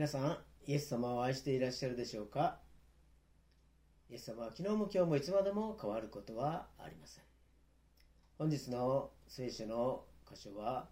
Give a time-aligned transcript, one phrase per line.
[0.00, 2.58] 皆さん、イエス様を愛していらっしゃるでしょうか？
[4.08, 7.24] イエス様は昨日も今日もいつまでも変わることはありません。
[8.38, 10.88] 本日の聖書の箇所は、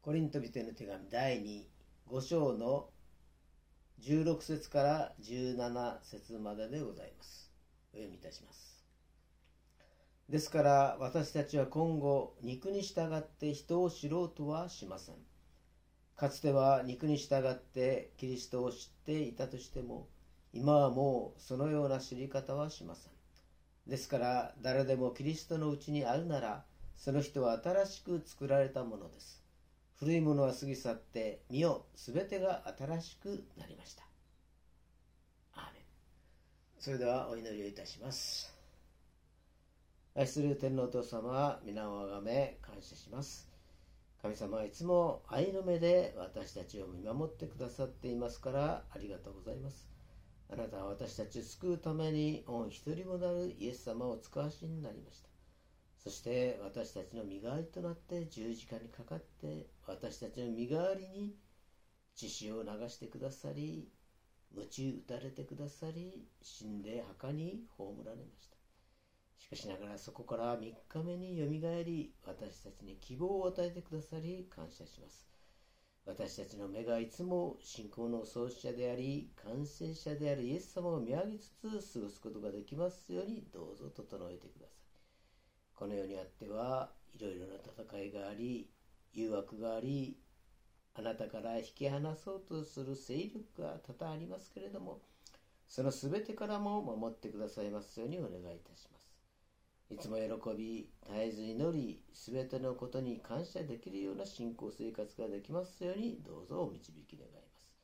[0.00, 1.64] コリント人への手紙第2、
[2.08, 2.86] 5章の
[4.00, 7.50] 16節から17節まででございます。
[7.92, 8.86] お読みいたします。
[10.28, 15.16] ですから私たちは今後肉に従って人を知ろうとはしません。
[16.16, 20.06] かつては肉に従ってキリストを知っていたとしても
[20.52, 23.12] 今はもうそのような知り方はしません。
[23.88, 26.64] ですから誰でもキリストのうちにあるなら
[26.96, 29.42] その人は新しく作られたものです。
[29.96, 34.04] 古いものは過ぎ去って見よすべてが新しくなりました。
[35.54, 35.82] アーメン。
[36.78, 38.54] それではお祈りをいたします。
[40.16, 43.53] 愛する天皇父様皆をあがめ感謝します。
[44.24, 49.86] 神様はいつも愛の目で私たちを見守ってくださっていますからありがとうございます。
[50.50, 55.28] あなたは私たちを救うために御一人もなるイエス様を使わしになりました。
[55.98, 61.36] そして私たちの身代わりとなって十字架にかかって私たちの身代わりに
[62.14, 63.90] 血潮を流してくださり、
[64.56, 68.63] 鞭打たれてくださり、死んで墓に葬られました。
[69.44, 75.28] しかしながらそこから3日目によみがえり私たちに希望を与えてくださり感謝します。
[76.06, 84.94] 私たちの目がいつも信仰の創始者であり完成者であるイエス様を見上げつつ過ごすことができますようにどうぞ整えてください。
[85.74, 87.56] この世にあってはいろいろな
[87.92, 88.70] 戦いがあり
[89.12, 90.16] 誘惑があり
[90.94, 95.02] あなたから引き離そうとする勢力が多々ありますけれども
[95.66, 99.03] その全てからも守ってくださいますようにお願いいたします。
[99.94, 107.78] いつも喜び、絶えず祈り、すべてのことに感謝できるような信仰生活ができますように、どうぞお導き願います。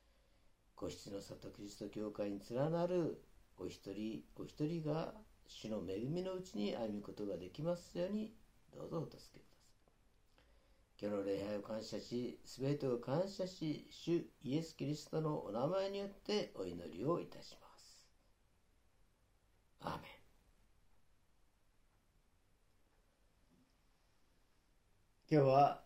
[0.75, 3.23] ご質の里キリスト教会に連なる
[3.57, 5.14] お一人お一人が
[5.46, 8.34] 主の恵みのうちに歩むことができますように、
[8.74, 9.48] どうぞお助けくだ
[9.79, 9.92] さ
[11.07, 11.11] い。
[11.11, 18.11] 今日の礼拝を感謝し、すべてを感謝し、主イエス・キリストのお名前によってお祈りをいたします。
[19.83, 20.20] アーメン。
[25.33, 25.80] 今日は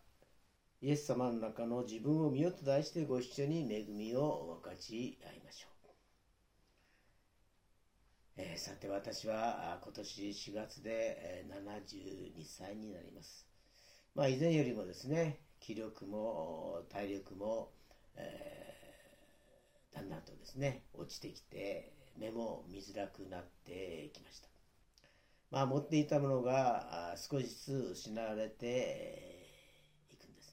[0.81, 5.91] イエス様の中の自分を見よと題してご一緒に恵みをお分かち合いましょう。
[8.37, 13.45] えー、さて私は今年4月で72歳になります。
[14.15, 17.69] まあ以前よりもですね、気力も体力も、
[18.15, 24.47] えー、だんだんとですね、落ちてきて目も見づらくなってきました。
[25.51, 29.34] まあ持っていたものが少しずつ失われて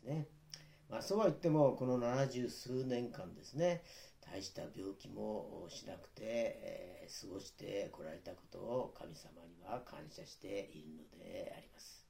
[0.05, 0.27] ね。
[0.89, 3.83] まあ、そうは言っても、この70数年間ですね、
[4.21, 12.05] 大した病気もしなくて、えー、過ごしてこられたことを神様には感謝しているのであります。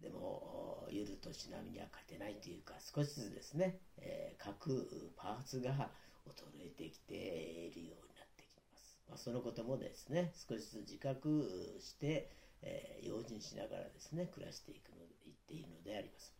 [0.00, 5.90] でも、夜としなみには勝てないというか、少しずつですね、えー、各パーツが
[6.26, 8.96] 衰えてきているようになってきます。
[9.08, 12.30] まあ、そのこともですね、少しずつ自覚して、
[12.62, 16.37] えー、用心しながらですね、暮らしていくの、いっているのであります。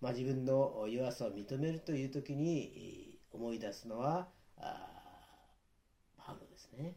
[0.00, 4.28] まあ、自分の弱さを認めるという時に思い出すのは
[6.16, 6.94] パウロですね。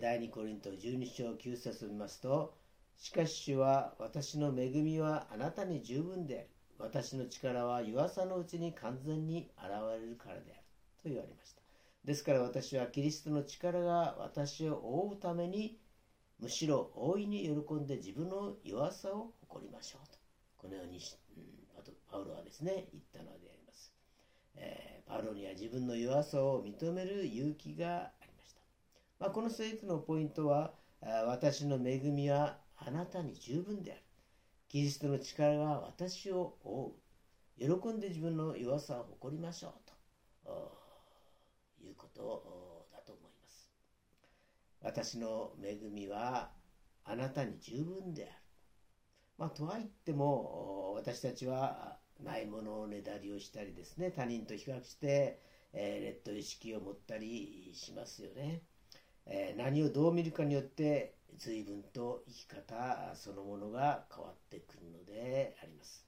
[0.00, 2.56] 第2コリント12章9節を見ますと
[2.96, 6.48] 「しかし主は私の恵みはあなたに十分である。
[6.78, 9.66] 私の力は弱さのうちに完全に現
[10.00, 10.62] れるからである」
[11.02, 11.62] と言われました。
[12.04, 15.78] ですから私はキリストの力が私を覆うために
[16.38, 20.18] むしろ大いに喜んで自分の弱さを誇りましょうと。
[20.56, 21.27] このように、うん
[22.10, 23.92] パウロはですね、言ったのであります。
[24.56, 28.60] えー、パウロには自分の弱さを認める勇気がありました。
[29.18, 34.02] まあ、この聖句のポイントは、私の恵みはあなたに十分である。
[34.68, 37.08] キリストの力が私を覆う。
[37.58, 39.72] 喜んで自分の弱さを誇りましょう
[40.44, 40.78] と
[41.82, 43.70] いうことだと思います。
[44.80, 46.50] 私の恵みは
[47.04, 48.47] あなたに十分である。
[49.38, 55.38] まあ、とは言っても私たちはないものをねだりをしたりですね他人と比較して、
[55.72, 58.62] えー、劣等意識を持ったりしますよね、
[59.26, 66.04] えー、何をどう見るかによって随分と生き方そのものが変わってくるのであります。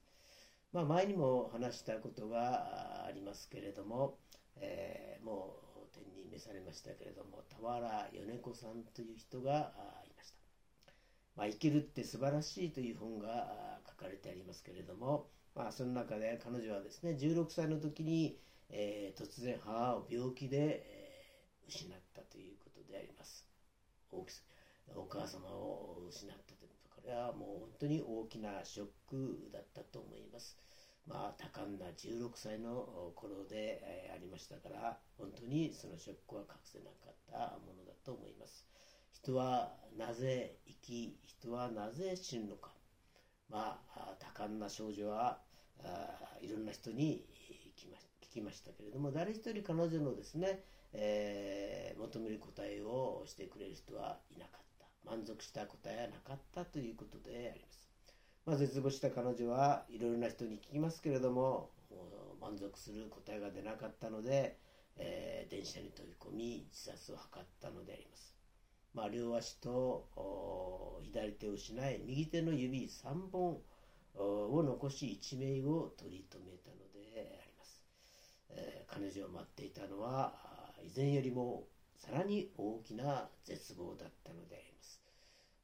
[0.73, 4.17] まあ前にも話したことがありますけれども、
[4.57, 9.73] えー、もう天に召されましたけれども俵米子さんという人が
[10.07, 10.10] い
[11.35, 18.37] まあ、生きるって素晴らしいという本が書かれてありますけれども、まあ、その中で彼女はですね16歳の時に
[18.73, 23.45] えー、突然母を病気で、えー、失ったということであります。
[24.95, 27.01] お母様を失ったということ。
[27.01, 30.57] これはもう本当に大きなショックだったと思います。
[31.05, 38.70] まあ多感な16歳の頃で、えー、ありましたから本当にそのショックは隠せなかったものだと思います。
[39.23, 42.71] 人はなぜ生き人はなぜ死ぬのか。
[43.49, 45.39] まあ多感な少女は
[45.83, 47.25] あいろんな人に
[48.21, 50.63] 聞きましたけれども誰一人彼女のですね、
[50.93, 54.61] えー、求める答えをしてくれる人はいなかった。
[55.05, 57.89] 満足した答えはなかったということであります、
[58.45, 61.71] まあ、絶望した彼女はいろいろな人に聞きますけれども
[62.39, 64.57] 満足する答えが出なかったので、
[64.97, 68.40] えー、電車に飛び込み自殺を図ったのであります。
[68.93, 73.57] まあ、両足と左手を失い右手の指3本
[74.15, 77.83] を残し一命を取り留めたのであります、
[78.49, 80.33] えー、彼女を待っていたのは
[80.83, 81.63] 以前よりも
[81.97, 84.99] さらに大きな絶望だったのであります。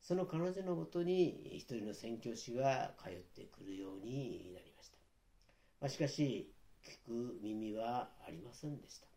[0.01, 4.97] その彼女のもとに一人の宣教師が通ってくるようになりました、
[5.81, 6.53] まあ、しかし
[6.85, 9.07] 聞く耳はありませんでした。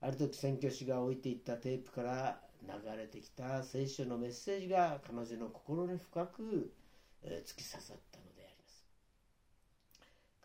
[0.00, 6.72] ある時宣教師が置いていったテープから流れてきた聖書のメッセージが彼女の心に深く
[7.24, 8.86] 突き刺さったのであります。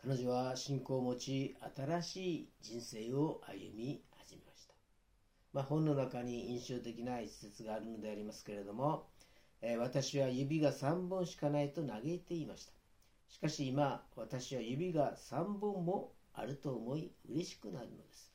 [0.02, 4.74] 彼女は信仰を持ち新しい人生を歩み始めました、
[5.52, 9.06] まあ、本の中に印象的な一節があるのでありますけれども
[9.78, 12.72] 私は指が3本しかないと嘆いていました。
[13.28, 18.30] しかし今私は指が3本もあると思い嬉しくなるのです。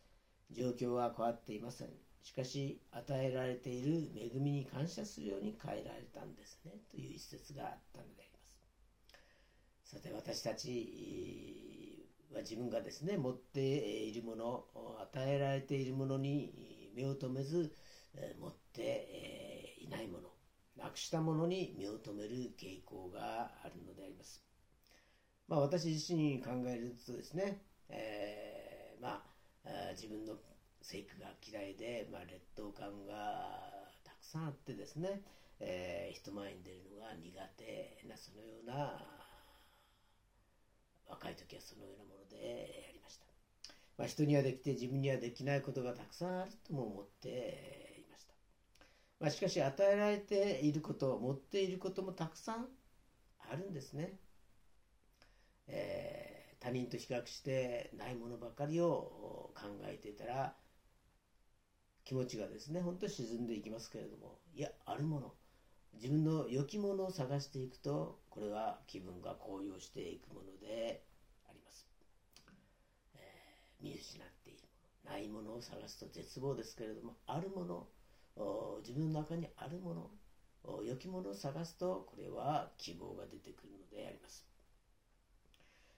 [0.51, 2.08] 状況は変わっていません。
[2.21, 8.39] しかし与えられている恵みに感謝するように変えられたんですねという一節があったのでありま
[9.85, 9.95] す。
[9.95, 14.65] さて私たちは自分がですね持っているもの
[15.01, 17.73] 与えられているものに目を留めず
[18.39, 20.29] 持っていないもの
[20.77, 24.43] なくしたものに目を留める傾向があるのであります。
[25.47, 29.23] まあ私自身に考えるとですね、えー、ま
[29.65, 30.35] あ自分の
[30.89, 33.13] 生育が嫌いで、まあ、劣等感が
[34.03, 35.21] たくさんあってですね、
[35.59, 38.97] えー、人前に出るのが苦手なそのような
[41.07, 43.25] 若い時はそのようなものでやりました、
[43.99, 48.33] まあ、人にはできて自分にはできないことがたくさんあるとも思っていました、
[49.19, 52.65] まあ、しかし与えられていること持っていることもたくさん
[53.51, 54.17] あるんですね、
[55.67, 60.55] えー、他人と比較してないものばかりを考えていたら
[62.09, 65.31] 気持ちがですね、本当に沈んでいきますけれども、いや、あるもの、
[65.93, 71.03] 自分の良きものを探していくと、これは気分が高揚していくもので
[71.47, 71.87] あります。
[73.13, 74.59] えー、見失っている
[75.05, 77.85] もの、ないものを探すと絶望ですけれども、あるもの、
[78.79, 84.47] 自分の中にあるもの、良きものを探すと、これは希望が出てくるのであります。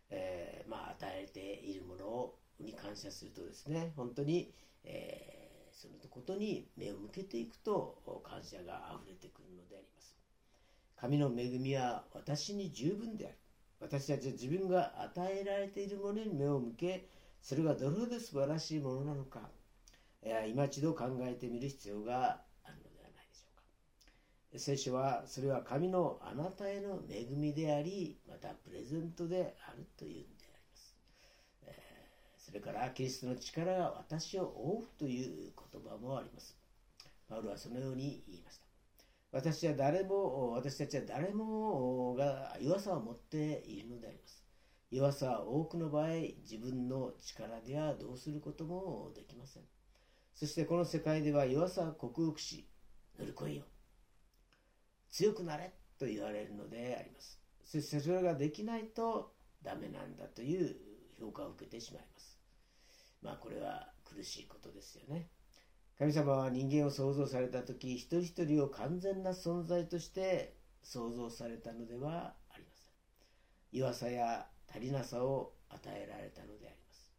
[0.10, 4.54] えー、まあ、与えているものに感謝するとですね、本当に、
[4.84, 5.41] えー
[5.81, 10.16] そのことに目を向けていくと感謝があふれてくるのであります。
[10.95, 13.36] 神の恵みは私に十分である。
[13.80, 17.10] 私たちは自分が与えられているものに目を向け
[17.41, 19.50] それがどれほど素晴らしいものなのか
[20.48, 23.63] 今一度考えてみる必要があるのではないでしょうか。
[24.60, 30.40] 聖書はそれは神のあなたへの恵みでありまたプレゼントであるというんです。
[32.51, 36.58] それからキリストの力が私を覆うという言葉もあります。
[37.29, 38.65] パウロはそのように言いました。
[39.31, 44.43] 私は誰も、私たちは誰もが弱さを持っているのであります。
[44.91, 46.10] 弱さは多くの場合、
[46.43, 49.63] 自分の力ではどうすることもできません。
[50.36, 52.67] そしてこの世界では弱さを克服し、
[53.17, 53.63] 乗り越えよ。
[55.10, 57.39] 強くなれと言われるのであります。
[57.63, 59.31] そしてそれができないと
[59.63, 60.75] ダメなんだという
[61.17, 62.31] 評価を受けてしまいます。
[63.22, 65.30] まあこれは苦しいことですよね。
[65.98, 72.92] 神様は人間を創造された時一人一人を完全な存在として創造されたのではありません。
[73.72, 77.12] 弱さや足りなさを与えられたのであります。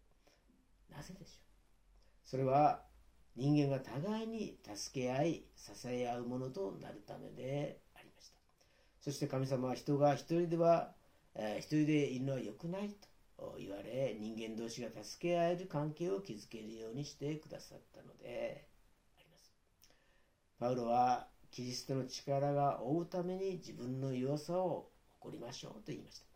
[0.90, 1.32] なぜでしょ
[2.26, 2.28] う？
[2.28, 2.82] それは
[3.36, 8.34] 人間が互いに助け合い支え合うものとなるためでありました。
[9.00, 10.92] そして神様は人が一人では、
[11.34, 13.08] えー、一人でいるのは良くないと
[13.58, 18.66] 言われ人間同士が助け合える関係を築けるようにしてくださったので
[19.16, 19.52] あります
[20.58, 24.88] パウロはキリストの力が負うために自分の弱さを
[25.20, 26.26] 誇りましょうと言いました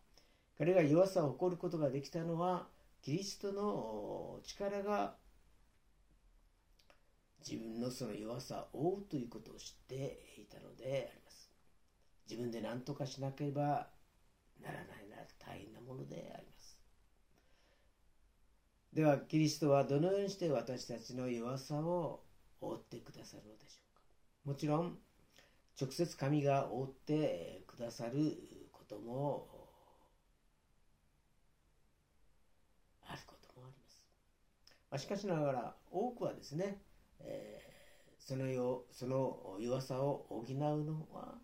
[0.57, 2.67] 彼が弱さを誇ることができたのは
[3.01, 5.15] キリストの力が
[7.49, 11.49] 自分のその弱さを負うということを知っていたのであります。
[12.29, 13.87] 自分で何とかしなければ
[14.61, 16.56] ならないなら大変なものであります。
[18.97, 22.23] では、キリストはどのようにして私たちの弱さを
[22.59, 24.01] 覆ってくださるのでしょうか？
[24.43, 24.97] もちろん、
[25.79, 28.35] 直接神が覆ってくださる
[28.71, 29.67] ことも
[33.07, 34.03] あることもあります。
[34.89, 36.81] ま、しかしながら、多くはですね、
[37.19, 41.35] えー、そのよその弱さを補うのは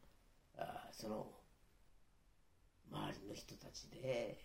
[0.57, 1.27] あその
[2.91, 4.39] 周りの人たちで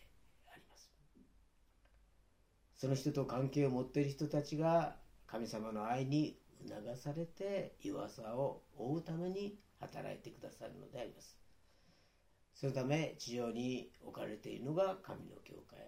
[2.78, 4.94] その人と関係を持っている人たちが
[5.26, 11.37] 神様の愛に促されて弱さを負うために働いてくださるのであります。
[12.54, 15.78] そのため地上に置かれているのが神の教会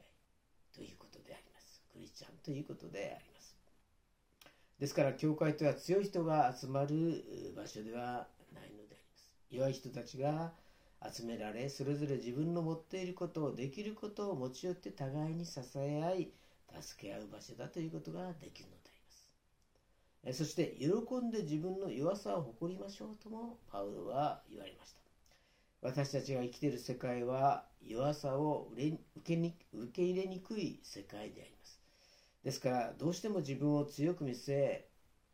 [0.75, 1.81] ということであります。
[1.93, 3.57] クリスチャンということであります。
[4.81, 9.31] ですから教会とは強い人が集まる場所ではないのであります。
[9.51, 10.53] 弱い人たちが
[11.09, 16.33] 集められそれぞれ自分の持っていることをできることを持ち寄って互いに支え合い
[16.81, 20.87] 助け合う場所だということができるのでありますそして喜
[21.17, 25.01] んで自分の弱さを誇りましょうともパウロは言われました
[25.83, 28.93] 私たちが生きている世界は弱さを受
[29.25, 31.81] けに受け入れにくい世界であります
[32.43, 34.87] ですから、どうしても自分を強く見せ、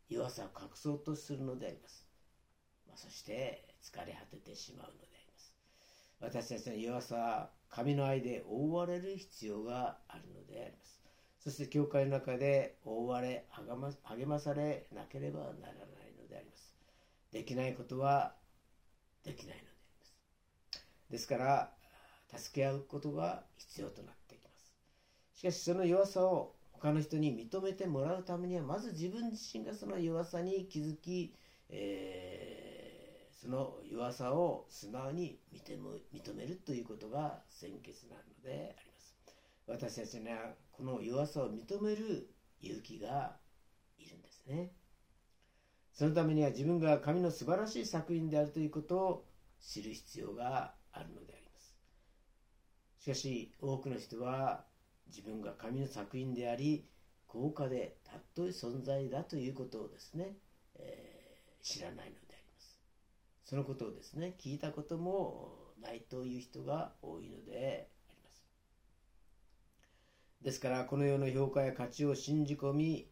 [0.09, 2.05] 弱さを隠そうとするのであります。
[2.85, 5.53] まあ、そして、疲れ果ててしまうのであります。
[6.19, 10.96] 私たちの弱さは、神の愛で覆われる必要があるのであります。
[11.47, 13.45] そして、教会の中で覆われ、
[14.03, 16.75] 励まされなければならないのであります。
[17.31, 18.35] できないことは
[19.23, 20.85] できないのであります。
[21.09, 21.71] ですから、
[22.37, 24.75] 助け合うことが必要となってきます。
[25.35, 31.33] しかし、その弱さを他の人に認めてもらうためにはまず自分自身がその弱さに気づき、
[31.69, 38.86] えー、その弱さを素直に認めるということが先決なのであります
[39.67, 42.29] 私たちにはこの弱さを認める
[42.61, 43.35] 勇気が
[43.97, 44.71] いるんですね。
[45.93, 49.25] そのためには自分が神の素晴らしい作品であるということを
[49.61, 51.75] 知る必要があるのであります。
[52.99, 54.63] しかし多くの人は
[55.07, 56.87] 自分が神の作品であり
[57.27, 57.97] 高価で
[58.35, 60.37] 尊い存在だということをですね、
[60.75, 62.79] えー、知らないのであります。
[63.43, 67.89] そのことをですね聞いたこともないという人が多いので
[70.41, 73.09] ですからこの世の評価や価値を信じ込み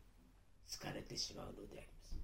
[0.67, 2.17] 疲れてしまうのであります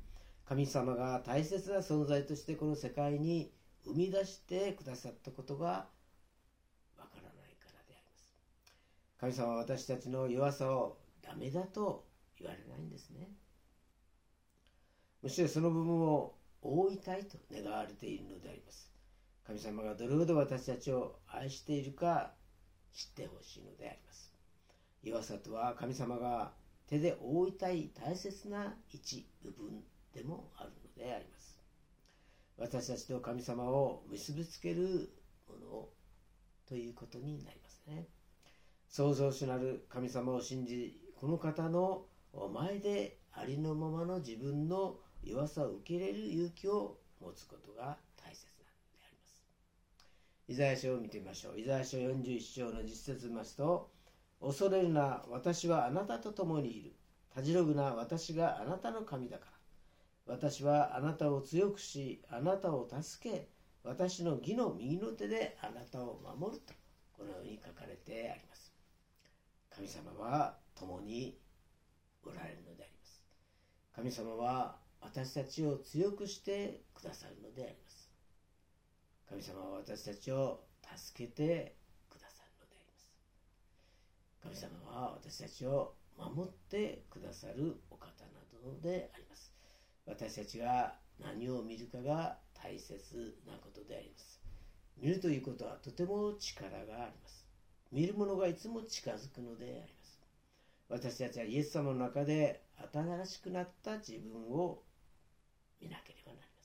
[0.46, 3.52] 神様が大切な存在としてこの世界に
[3.86, 8.34] 生み出してくださったことがわからないからであります
[9.20, 12.06] 神様は私たちの弱さをダメだと
[12.42, 13.30] 言われないんですね。
[15.22, 18.92] むしろその部分を覆いたいと願われているのであります。
[19.46, 22.34] 神様がどれほど私たちを愛しているか
[22.94, 24.11] 知ってほしいのであります。
[25.04, 26.54] 弱さとは神様が
[26.88, 31.60] 手で覆いたい大切な一部分でもあるのであります。
[32.58, 35.10] 私たちと神様を結びつける
[35.48, 35.90] もの
[36.68, 38.08] ということになりますね。
[38.88, 42.06] 創造主なる神様を信じこの方の
[42.54, 49.44] 前でありのままの自分の弱さを受け入れる勇気を持つことが大切なのであります。
[50.50, 51.60] イザヤ書を見てみましょう。
[51.60, 53.90] イザヤ書41章の実節見ますと、
[54.42, 56.96] 恐れるな、私はあなたと共にいる。
[57.34, 59.52] たじろぐな、私があなたの神だから。
[60.36, 63.50] 私はあなたを強くし、あなたを助け、
[63.84, 66.74] 私の義の右の手であなたを守ると、
[67.14, 68.74] このように書かれてあります。
[69.70, 71.40] 神様は共に
[72.24, 73.24] おられるのであります。
[73.96, 78.10] 神様は私たちを強くしてくださるのであります。
[79.28, 80.64] 神様は私たちを
[80.96, 81.76] 助けて
[82.10, 83.10] くださるのであります。
[84.44, 89.54] 神様は私たちを守ってくださるお方などであります。
[90.06, 94.42] 私たちが何を見るかが大切なことであります。
[94.98, 97.46] 見るということはとても力があります。
[97.92, 100.20] 見る者がいつも近づくのであります。
[100.90, 104.84] 私たちはイエス様の中で新しくなった自分を
[105.82, 106.64] 見なければなりま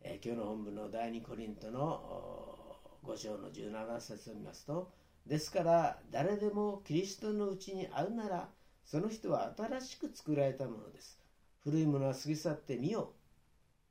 [0.00, 0.12] せん。
[0.12, 4.92] えー、今日の本文の第2コリントの5章の17節を見ますと、
[5.26, 8.48] ですから誰でもキリストのうちに会うなら、
[8.84, 11.18] その人は新しく作られたものです。
[11.62, 13.12] 古いものは過ぎ去ってみよ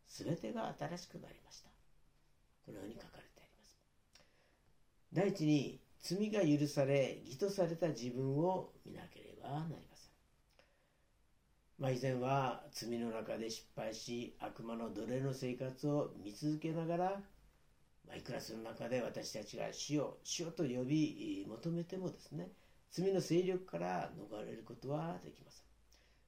[0.08, 0.12] う。
[0.12, 1.70] すべてが新しくなりました。
[2.66, 3.80] このように書かれてあります。
[5.14, 10.12] 第一に罪が許され義とされた自分を見なければなりません、
[11.80, 17.22] まあ、以前は罪の中で失敗し悪魔の奴隷の生活を見続けながら、
[18.12, 22.50] まあ、いくらその中で私たちが死を死をと呼び求めてもですね
[22.92, 25.66] 罪の勢力から逃れることはできません。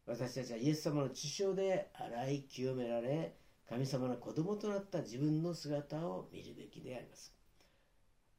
[0.06, 3.36] 私たちはイエス様の血潮で洗い清められ
[3.68, 7.34] 神様の子供となった自分の姿を見るべきであります。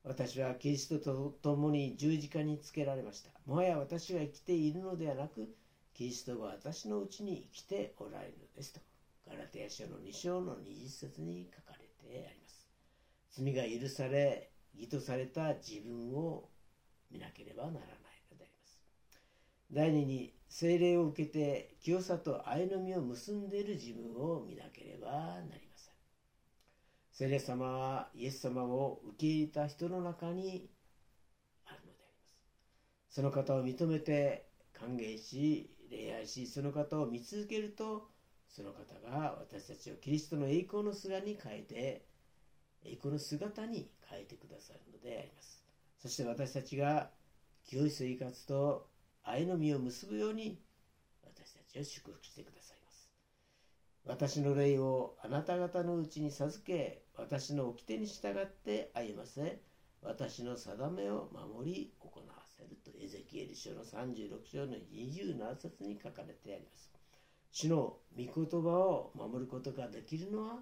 [0.05, 3.31] 私はキリストと共に十字架につけられました。
[3.45, 5.55] もはや私が生きているのではなく
[5.93, 8.81] キリストが私のうちに生きておられるのですと。
[9.27, 11.64] ガラテヤ書の2章の20節に書か
[13.37, 16.49] 罪が許され義とされた自分を
[17.11, 17.87] 見なければならない
[18.31, 18.81] のであります
[19.73, 25.95] 第二に精霊を受けて清さと愛の実を結んでいる自分を見なければなりません。
[27.11, 30.71] 聖霊様はイエス様を受け入れた人の中に
[31.67, 33.17] あるのであります。
[33.17, 38.09] その方を認めて歓迎し、礼拝し、その方を見続けると、
[38.49, 42.07] その方が私たちをキリストの栄光の姿に変えて、
[42.85, 45.65] 栄光の姿に変えてくださるのであります。
[45.99, 47.11] そして私たちが
[47.65, 48.89] 清い生活と
[49.23, 50.61] 愛の実を結ぶように
[51.23, 53.11] 私たちを祝福してくださいます。
[54.05, 59.63] 私の霊をあなた方のうちに授け、私の掟に従って歩ませ、
[60.03, 66.93] 私の定めを守り行わせるとエゼキエル書の36章の27節に書かれてあります。
[67.51, 70.59] 主の御言葉を守ることができるのは、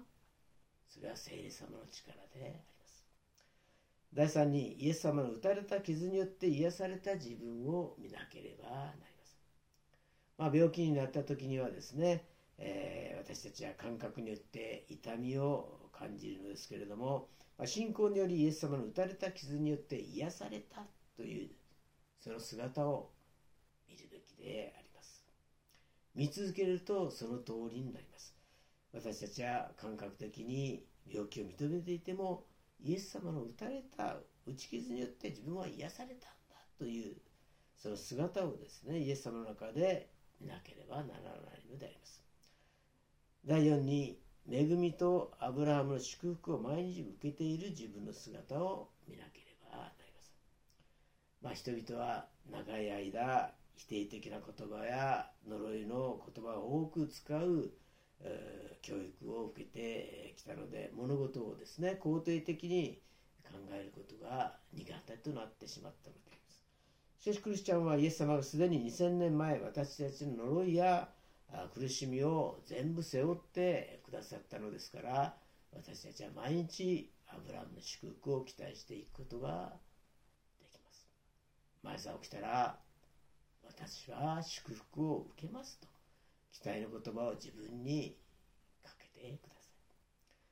[0.89, 3.05] それは聖霊様の力であります。
[4.13, 9.39] 第3にイエス様の打たれた傷によって癒された自分を見なければなりません。
[10.37, 12.25] まあ、病気になった時にはですね、
[12.59, 20.83] えー、私たちは感覚によって痛みを感じるのですけれども、まあ、信仰によりイエス様の打たれた傷によって癒された
[21.15, 21.49] という
[22.19, 23.11] その姿を
[23.89, 25.25] 見るべきであります。
[26.15, 28.35] 見続けるとその通りになります。
[28.93, 32.45] 私たちは感覚的に病気を認めていても
[32.83, 37.15] イエス様の打たれた打ち傷によって自分は癒されたんだという
[37.75, 42.23] その姿をですねイエス様の中で見なければならないのであります。
[43.45, 44.17] 第4に
[44.49, 50.35] 恵みとアブラハムの祝福を毎日受けている自分の姿を見なければなりません
[51.41, 57.71] まあ人々は長い間否定的な言葉や呪いの言葉を多く使う
[58.81, 63.01] 教育を受けてきたので物事をですね肯定的に
[63.43, 67.23] 考えることが苦手となってしまったのです。
[67.23, 71.09] しかしクリスチャンはイエス様がすでに2000年前私たちの呪いや
[71.73, 75.35] 苦しみを全部背負ってくださったのですから
[75.71, 79.73] 私たちは毎日アブラムの祝福を期待していくことが
[80.59, 81.07] できます。
[81.83, 82.77] 毎朝起きたら
[83.65, 85.92] 私は祝福を受けますと。
[86.53, 88.17] 期待の言葉を自分に
[88.83, 89.73] かけてください。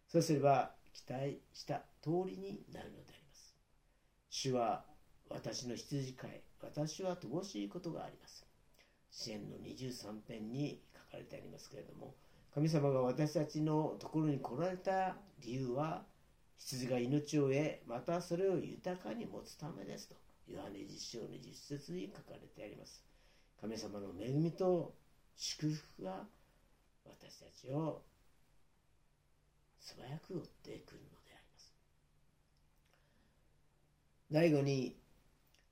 [0.07, 3.55] そうすれば期待した通りになるのであります。
[4.29, 4.83] 主は
[5.29, 8.45] 私の羊飼い、私は乏しいことがあります。
[9.11, 12.15] 支援の23編に書かれてありますけれども、
[12.53, 16.05] 神様が私たちのところに来られた理由は、
[16.57, 20.15] 羊が命を得、またそれを豊かに持つためですと、
[20.47, 23.03] ヨハネ実章の実節に書かれてあります。
[23.59, 24.93] 神様の恵みと
[25.43, 26.27] 祝福が
[27.04, 28.04] 私たちを
[29.80, 31.73] 素早く追ってくるのであります。
[34.30, 34.95] 第後に、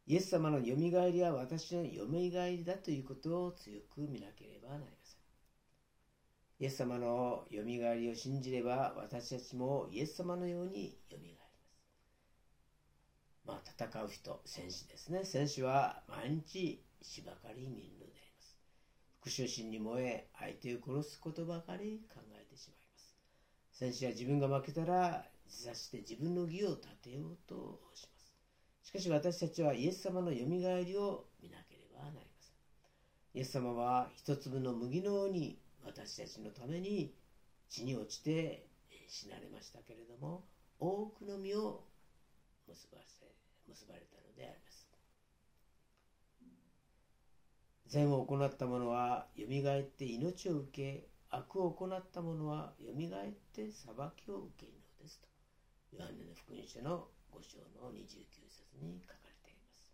[0.08, 5.20] イエス様のよみがえりは私のよみがえりだということを強く見なければなりません。
[6.62, 11.48] イエス様のよみがえりを信じれば私たちもイエス様のようによみがえ
[13.46, 13.62] ります。
[13.62, 15.26] まあ、戦う人、戦士ですね。
[15.26, 18.09] 戦士は毎日芝刈り見る
[19.30, 23.16] 復讐心に燃え、相手を殺すことばかり考えてしまいます。
[23.72, 28.34] 戦士は自分が負けたら自殺して自分の義を立てようとします。
[28.82, 32.56] しかし私たちはイエス様のよみがえりを見なければなりません。
[33.36, 37.14] イエス様は一粒の麦のように私たちのために
[37.70, 38.66] 地に落ちて
[39.08, 40.42] 死なれましたけれども、
[40.80, 41.84] 多くの実を
[42.68, 43.26] 結ばせ
[43.68, 44.69] 結ばれたのであります。
[47.90, 55.28] 善を行った者はよみがえって命を受け、悪を行った者はよみがえって裁きを受けるのですと。
[55.98, 58.06] ヨハネの福音書の5章の29
[58.46, 59.92] 節に書かれています。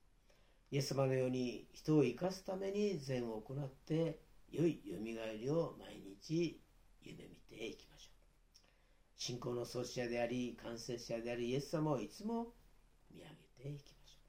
[0.72, 4.20] イエス様のように人を生かすために善を行って
[4.52, 6.60] 良いよみがえりを毎日
[7.02, 8.16] 夢見ていきましょう。
[9.16, 12.52] 信仰の創始者であり、完成者であるイエス様をいつも
[13.10, 14.20] 見上げていきましょ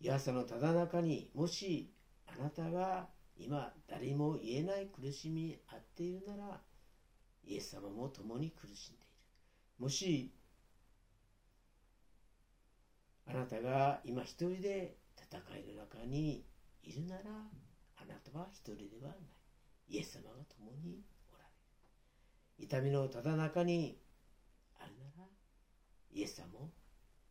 [0.00, 0.06] う。
[0.06, 1.92] 岩さのただ中にもし
[2.38, 6.60] あなたが今誰も言えない苦しみにあっているなら
[7.44, 9.06] イエス様も共に苦しんでいる。
[9.78, 10.32] もし
[13.26, 16.44] あなたが今一人で戦いの中に
[16.82, 17.22] いるなら
[17.96, 19.18] あなたは一人ではない。
[19.88, 21.44] イエス様が共におられ
[22.58, 22.64] る。
[22.64, 23.98] 痛みのただ中に
[24.78, 25.28] あるなら
[26.10, 26.46] イエス様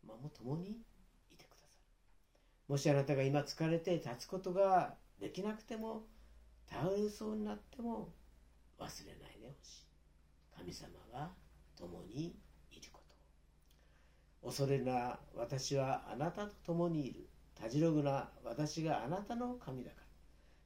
[0.04, 0.82] も共に
[2.72, 6.04] もしあなたが今疲れて立つことができなくても
[6.70, 8.14] 倒れそうになっても
[8.80, 9.88] 忘れないでほしい。
[10.56, 11.32] 神様が
[11.78, 12.34] 共に
[12.72, 13.02] いるこ
[14.42, 14.48] と。
[14.48, 17.28] 恐れな私はあなたと共にいる。
[17.56, 19.98] たじろぐな私があなたの神だか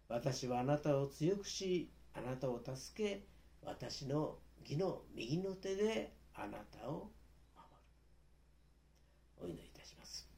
[0.10, 0.18] ら。
[0.18, 3.26] 私はあなたを強くしあなたを助け
[3.63, 7.10] 私の義の右の手であなたを
[7.56, 7.65] 守
[9.41, 10.30] るお祈りいたします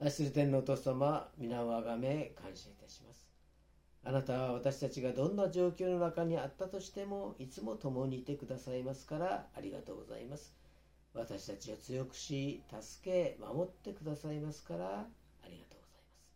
[0.00, 3.28] 愛する天のお父様皆をあがめ感謝いたします。
[4.04, 10.54] あなたは私たちがどんな状況の中にあったとしてもいつも共にいてくださいますからありがとうございます。
[11.14, 14.88] 私たちを強くし助け守ってくださいますからあ
[15.48, 16.28] りがとうございます。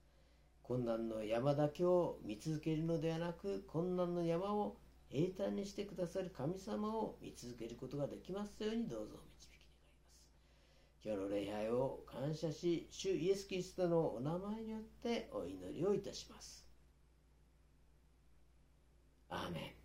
[0.65, 4.77] 困難の山だけを見続けるのではなく困難の山を
[5.09, 9.21] 平坦にしてくださる神様を見続けることができますようにどうぞ
[11.05, 16.65] 今日の礼拝を感謝し、主イエス・キリストのお名前によってお祈りをいたします。
[19.29, 19.82] アーメン。